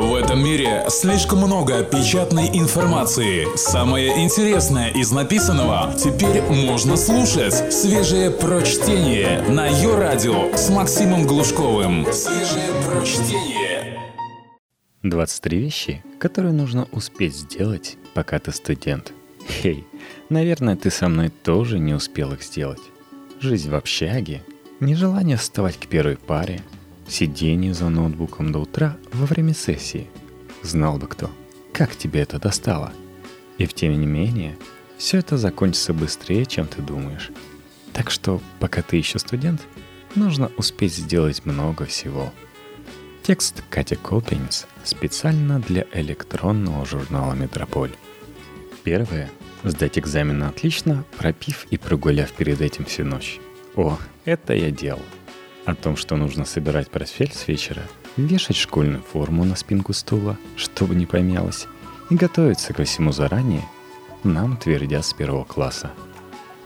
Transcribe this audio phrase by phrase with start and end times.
[0.00, 3.46] В этом мире слишком много печатной информации.
[3.54, 7.70] Самое интересное из написанного теперь можно слушать.
[7.70, 12.06] Свежее прочтение на ее радио с Максимом Глушковым.
[12.14, 14.00] Свежее прочтение.
[15.02, 19.12] 23 вещи, которые нужно успеть сделать, пока ты студент.
[19.46, 19.86] Хей,
[20.30, 22.80] наверное, ты со мной тоже не успел их сделать.
[23.38, 24.42] Жизнь в общаге,
[24.80, 26.62] нежелание вставать к первой паре,
[27.10, 30.08] сидение за ноутбуком до утра во время сессии.
[30.62, 31.30] Знал бы кто,
[31.72, 32.92] как тебе это достало.
[33.58, 34.56] И в тем не менее,
[34.96, 37.30] все это закончится быстрее, чем ты думаешь.
[37.92, 39.60] Так что, пока ты еще студент,
[40.14, 42.32] нужно успеть сделать много всего.
[43.22, 47.92] Текст Катя Колпинс специально для электронного журнала «Метрополь».
[48.82, 49.30] Первое–
[49.62, 53.38] сдать экзамен на отлично, пропив и прогуляв перед этим всю ночь.
[53.76, 55.02] О, это я делал.
[55.70, 57.82] О том, что нужно собирать портфель с вечера,
[58.16, 61.68] вешать школьную форму на спинку стула, чтобы не помялось,
[62.10, 63.62] и готовиться ко всему заранее,
[64.24, 65.92] нам твердят с первого класса.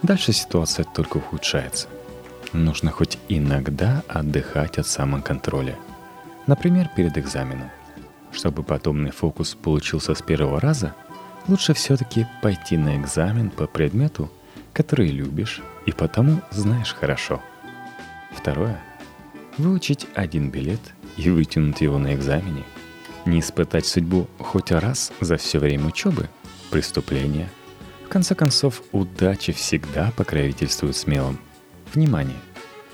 [0.01, 1.89] Дальше ситуация только ухудшается.
[2.55, 5.77] Нужно хоть иногда отдыхать от самоконтроля.
[6.47, 7.71] Например, перед экзаменом.
[8.33, 10.95] Чтобы потомный фокус получился с первого раза,
[11.47, 14.33] лучше все-таки пойти на экзамен по предмету,
[14.73, 17.43] который любишь и потому знаешь хорошо.
[18.35, 18.81] Второе.
[19.57, 20.81] Выучить один билет
[21.17, 22.65] и вытянуть его на экзамене.
[23.25, 26.29] Не испытать судьбу хоть раз за все время учебы–
[26.71, 27.49] преступление.
[28.05, 31.39] В конце концов, удача всегда покровительствует смелым.
[31.93, 32.37] Внимание!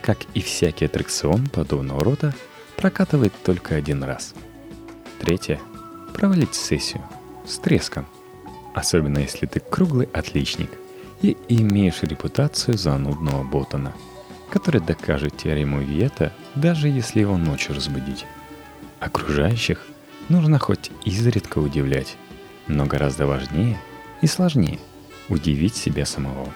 [0.03, 2.34] Как и всякий аттракцион подобного рода,
[2.77, 4.34] прокатывает только один раз.
[5.19, 5.61] Третье.
[6.14, 7.03] Провалить сессию.
[7.47, 8.06] С треском.
[8.75, 10.70] Особенно если ты круглый отличник
[11.22, 13.94] и имеешь репутацию занудного ботана,
[14.50, 18.26] который докажет теорему Виета, даже если его ночью разбудить.
[18.98, 19.86] Окружающих
[20.28, 22.16] нужно хоть изредка удивлять,
[22.66, 23.78] но гораздо важнее
[24.20, 24.78] и сложнее
[25.28, 26.52] удивить себя самого.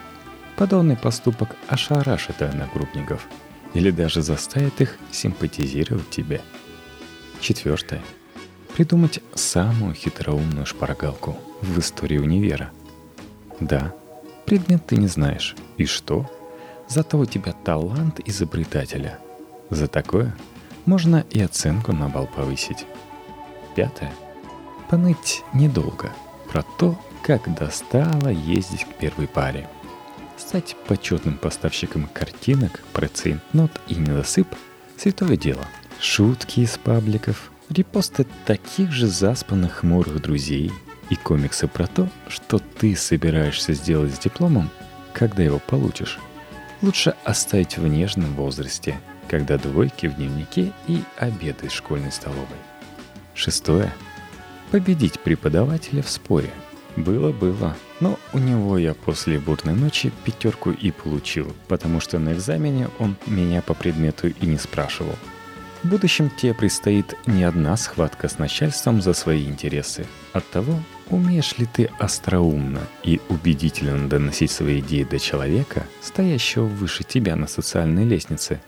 [0.57, 3.27] Подобный поступок ошарашит одногруппников
[3.73, 6.41] или даже заставит их симпатизировать тебе.
[7.39, 8.01] Четвертое.
[8.75, 12.71] Придумать самую хитроумную шпаргалку в истории универа.
[13.59, 13.93] Да,
[14.45, 15.55] предмет ты не знаешь.
[15.77, 16.29] И что?
[16.87, 19.19] Зато у тебя талант изобретателя.
[19.69, 20.35] За такое
[20.85, 22.85] можно и оценку на бал повысить.
[23.75, 24.13] Пятое.
[24.89, 26.11] Поныть недолго
[26.51, 29.67] про то, как достало ездить к первой паре.
[30.37, 34.47] Стать почетным поставщиком картинок про цейнот и недосып–
[34.97, 35.65] святое дело.
[35.99, 40.71] Шутки из пабликов, репосты таких же заспанных хмурых друзей
[41.09, 44.69] и комиксы про то, что ты собираешься сделать с дипломом,
[45.13, 46.19] когда его получишь–
[46.85, 52.45] лучше оставить в нежном возрасте, когда двойки в дневнике и обеды из школьной столовой.
[53.33, 53.91] Шестое.
[54.69, 56.51] Победить преподавателя в споре.
[56.95, 62.89] Было-было, но у него я после бурной ночи пятерку и получил, потому что на экзамене
[62.99, 65.15] он меня по предмету и не спрашивал.
[65.81, 70.05] В будущем тебе предстоит не одна схватка с начальством за свои интересы.
[70.33, 70.79] От того,
[71.09, 77.45] Умеешь ли ты остроумно и убедительно доносить свои идеи до человека, стоящего выше тебя на
[77.45, 78.59] социальной лестнице,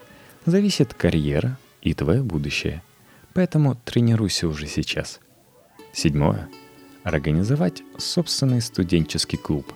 [0.45, 2.83] зависит карьера и твое будущее.
[3.33, 5.19] Поэтому тренируйся уже сейчас.
[5.93, 6.47] Седьмое.
[7.03, 9.73] Организовать собственный студенческий клуб.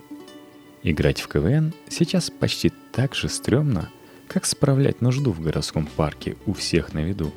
[0.83, 3.89] Играть в КВН сейчас почти так же стрёмно,
[4.27, 7.33] как справлять нужду в городском парке у всех на виду.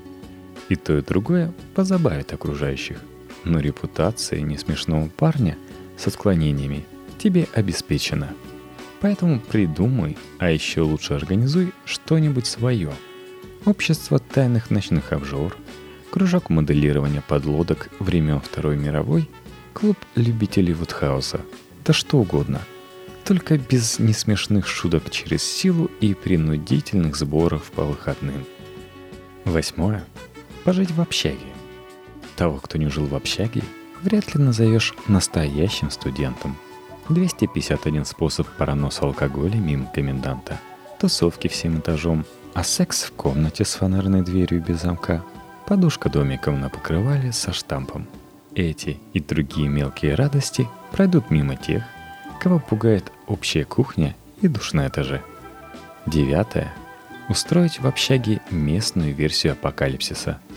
[0.69, 3.01] И то и другое позабавит окружающих–
[3.45, 5.57] но репутация несмешного парня
[5.97, 6.85] с отклонениями
[7.19, 8.31] тебе обеспечена.
[9.01, 12.93] Поэтому придумай, а еще лучше организуй что-нибудь свое.
[13.65, 15.57] Общество тайных ночных обжор,
[16.11, 19.29] кружок моделирования подлодок времен Второй мировой,
[19.73, 21.41] клуб любителей Вудхауса,
[21.85, 22.61] да что угодно.
[23.25, 28.45] Только без несмешных шуток через силу и принудительных сборов по выходным.
[29.45, 30.05] Восьмое.
[30.65, 31.54] Пожить в общаге.
[32.37, 33.63] Того, кто не жил в общаге,
[34.03, 36.57] вряд ли назовешь настоящим студентом.
[37.09, 40.59] 251 способ пороноса алкоголя мимо коменданта,
[40.99, 45.23] тусовки всем этажом, а секс в комнате с фонарной дверью без замка,
[45.67, 48.07] подушка домиком на покрывале со штампом.
[48.55, 51.85] Эти и другие мелкие радости пройдут мимо тех,
[52.41, 55.23] кого пугает общая кухня и душ на этаже.
[56.07, 56.73] Девятое.
[57.29, 60.39] Устроить в общаге местную версию апокалипсиса–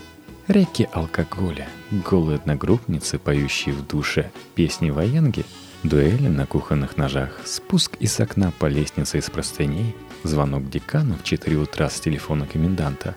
[0.48, 5.44] Реки алкоголя, голые одногруппницы, поющие в душе песни военги,
[5.82, 11.54] дуэли на кухонных ножах, спуск из окна по лестнице из простыней, звонок декану в 4
[11.58, 13.14] утра с телефона коменданта.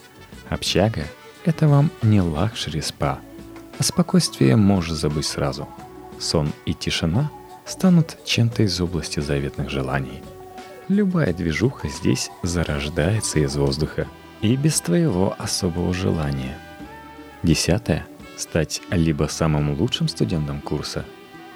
[0.49, 1.05] Общага—
[1.45, 3.21] это вам не luxury спа,
[3.79, 5.69] а спокойствие можешь забыть сразу.
[6.19, 7.31] Сон и тишина
[7.65, 10.21] станут чем-то из области заветных желаний.
[10.89, 14.05] Любая движуха здесь зарождается из воздуха
[14.41, 16.57] и без твоего особого желания.
[17.43, 18.05] Десятое.
[18.37, 21.05] Стать либо самым лучшим студентом курса.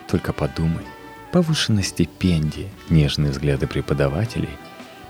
[0.08, 0.84] Только подумай.
[1.32, 4.50] Повышенные стипендии, нежные взгляды преподавателей,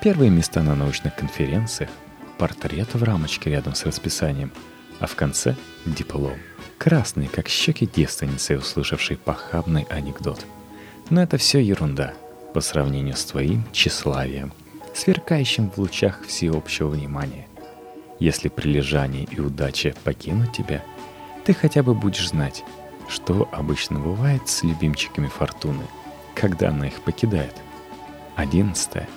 [0.01, 1.89] первые места на научных конференциях,
[2.37, 4.51] портрет в рамочке рядом с расписанием,
[4.99, 5.55] а в конце—
[5.85, 6.37] диплом.
[6.77, 10.45] Красный, как щеки девственницы, услышавшей похабный анекдот.
[11.09, 12.13] Но это все ерунда
[12.53, 14.51] по сравнению с твоим тщеславием,
[14.93, 17.47] сверкающим в лучах всеобщего внимания.
[18.19, 20.83] Если прилежание и удача покинут тебя,
[21.43, 22.63] ты хотя бы будешь знать,
[23.09, 25.85] что обычно бывает с любимчиками фортуны,
[26.33, 27.55] когда она их покидает.
[28.35, 29.07] Одиннадцатое.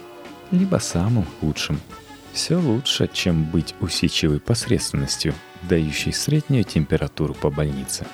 [0.51, 1.81] Либо самым худшим–
[2.33, 8.07] все лучше, чем быть усидчивой посредственностью, дающей среднюю температуру по больнице.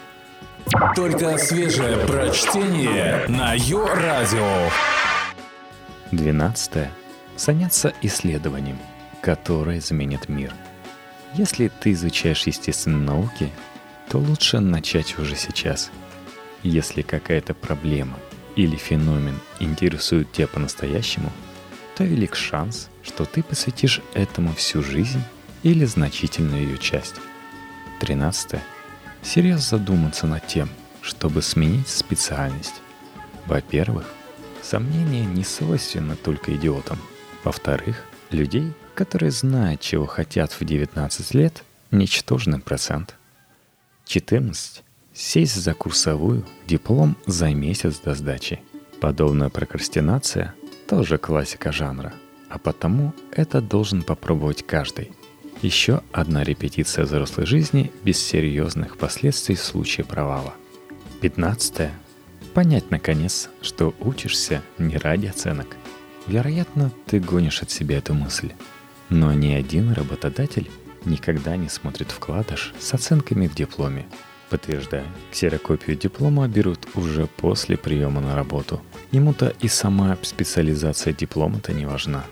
[0.96, 4.70] Только свежее прочтение на Йо-Радио.
[6.10, 6.90] Двенадцатое.
[7.37, 8.78] Заняться исследованием,
[9.20, 10.54] которое изменит мир.
[11.36, 13.50] Если ты изучаешь естественные науки,
[14.08, 15.90] то лучше начать уже сейчас.
[16.62, 18.19] Если какая-то проблема
[18.56, 21.32] или феномен интересует тебя по-настоящему–
[21.94, 25.22] то велик шанс, что ты посвятишь этому всю жизнь
[25.62, 27.14] или значительную ее часть.
[28.00, 28.60] 13.
[29.22, 30.69] Серьезно задуматься над тем,
[31.00, 32.75] чтобы сменить специальность.
[33.46, 34.06] Во-первых,
[34.62, 36.98] сомнение не свойственно только идиотам.
[37.44, 43.17] Во-вторых, людей, которые знают, чего хотят в 19 лет, ничтожный процент.
[44.06, 44.82] 14.
[45.12, 48.61] Сесть за курсовую, диплом за месяц до сдачи.
[49.00, 50.55] Подобная прокрастинация
[50.88, 52.12] тоже классика жанра,
[52.49, 55.12] а потому это должен попробовать каждый.
[55.62, 60.55] Еще одна репетиция взрослой жизни без серьезных последствий в случае провала.
[61.20, 61.90] 15.
[62.52, 65.76] Понять наконец, что учишься не ради оценок.
[66.26, 68.52] Вероятно, ты гонишь от себя эту мысль.
[69.10, 70.70] Но ни один работодатель
[71.04, 74.06] никогда не смотрит вкладыш с оценками в дипломе–
[74.54, 78.80] Подтверждаю, ксерокопию диплома берут уже после приема на работу.
[79.10, 82.24] Ему-то и сама специализация диплома-то не важна.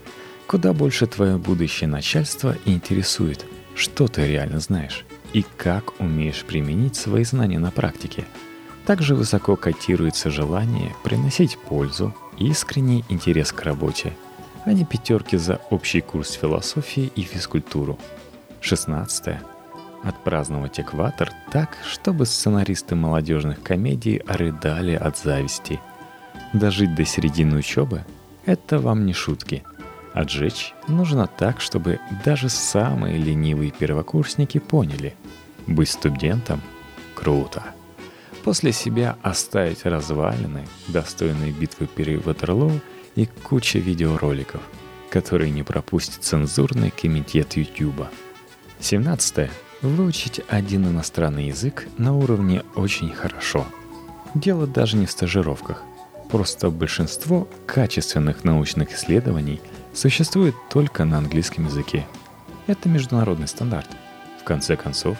[0.46, 7.24] Куда больше твое будущее начальство интересует, что ты реально знаешь и как умеешь применить свои
[7.24, 8.24] знания на практике.
[8.86, 14.12] Также высоко котируется желание приносить пользу и искренний интерес к работе,
[14.64, 17.99] а не пятерки за общий курс философии и физкультуру.
[18.61, 19.37] 16
[20.03, 25.81] отпраздновать экватор так, чтобы сценаристы молодежных комедий рыдали от зависти.
[26.53, 28.05] Дожить до середины учебы–
[28.47, 29.62] это вам не шутки.
[30.12, 35.15] Отжечь нужно так, чтобы даже самые ленивые первокурсники поняли–
[35.67, 36.61] быть студентом–
[37.15, 37.62] круто.
[38.44, 42.81] После себя оставить развалины, достойные битвы при Ватерлоу
[43.14, 44.62] и куча видеороликов,
[45.11, 48.11] которые не пропустит цензурный комитет Ютуба.
[48.81, 49.50] 17.
[49.82, 53.67] Выучить один иностранный язык на уровне очень хорошо.
[54.35, 55.82] Дело даже не в стажировках.
[56.31, 59.61] Просто большинство качественных научных исследований
[59.93, 62.06] существует только на английском языке.
[62.67, 63.88] Это международный стандарт.
[64.41, 65.19] В конце концов,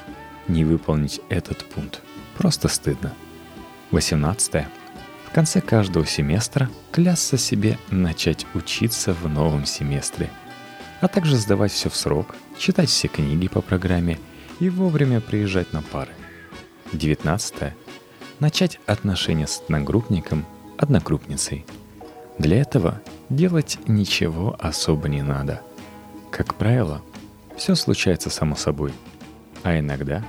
[0.49, 2.01] не выполнить этот пункт
[2.37, 3.13] просто стыдно.
[3.91, 4.65] 18.
[5.33, 10.31] В конце каждого семестра клясться себе начать учиться в новом семестре,
[11.01, 14.21] а также сдавать все в срок, читать все книги по программе–
[14.63, 16.13] и вовремя приезжать на пары.
[16.93, 17.73] 19.
[18.39, 20.47] Начать отношения с одногруппником,
[20.79, 21.67] однокрупницей.
[22.39, 25.63] Для этого делать ничего особо не надо.
[26.31, 27.03] Как правило,
[27.57, 28.93] все случается само собой,
[29.65, 30.25] а иногда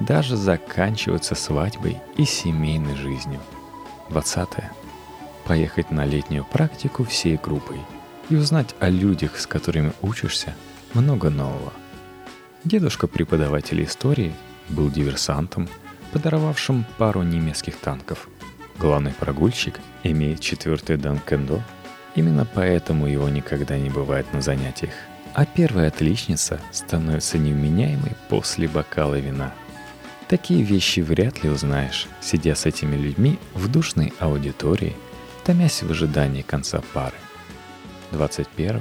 [0.00, 3.40] даже заканчивается свадьбой и семейной жизнью.
[4.14, 4.48] 20.
[5.44, 7.80] Поехать на летнюю практику всей группой
[8.30, 10.54] и узнать о людях, с которыми учишься,
[10.94, 11.72] много нового–
[12.64, 14.32] Дедушка преподавателя истории
[14.70, 15.68] был диверсантом,
[16.12, 18.26] подаровавшим пару немецких танков.
[18.78, 21.60] Главный прогульщик имеет четвертый дан кендо,
[22.14, 24.94] именно поэтому его никогда не бывает на занятиях.
[25.34, 29.52] А первая отличница становится невменяемой после бокала вина.
[30.28, 34.96] Такие вещи вряд ли узнаешь, сидя с этими людьми в душной аудитории,
[35.44, 37.16] томясь в ожидании конца пары.
[38.12, 38.80] 21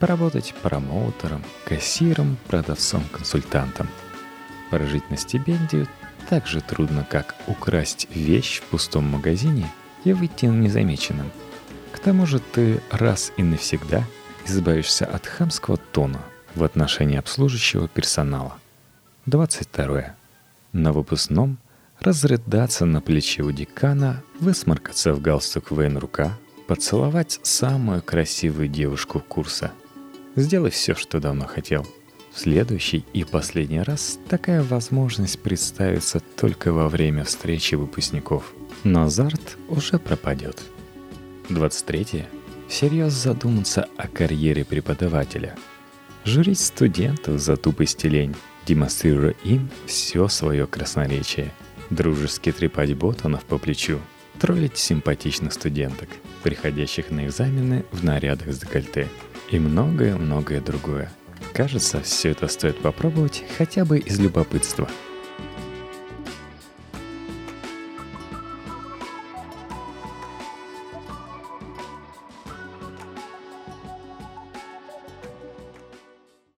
[0.00, 3.88] поработать промоутером, кассиром, продавцом, консультантом.
[4.70, 5.88] Прожить на стипендию
[6.28, 9.70] так же трудно, как украсть вещь в пустом магазине
[10.04, 11.30] и выйти незамеченным.
[11.92, 14.04] К тому же ты раз и навсегда
[14.46, 16.20] избавишься от хамского тона
[16.54, 18.58] в отношении обслуживающего персонала.
[19.26, 20.14] 22.
[20.74, 21.58] На выпускном
[22.00, 29.70] разрыдаться на плече у декана, высморкаться в галстук военрука, поцеловать самую красивую девушку курса.
[30.34, 31.86] Сделай все, что давно хотел.
[32.32, 38.52] В следующий и последний раз такая возможность представится только во время встречи выпускников.
[38.82, 40.60] Но азарт уже пропадет.
[41.50, 42.26] 23.
[42.68, 45.54] Всерьез задуматься о карьере преподавателя.
[46.24, 48.34] Журить студентов за тупость и лень,
[48.66, 51.52] демонстрируя им все свое красноречие.
[51.90, 54.00] Дружески трепать ботанов по плечу,
[54.40, 56.08] троллить симпатичных студенток,
[56.42, 59.08] приходящих на экзамены в нарядах с декольте.
[59.50, 61.12] И многое-многое другое.
[61.52, 64.88] Кажется, все это стоит попробовать хотя бы из любопытства–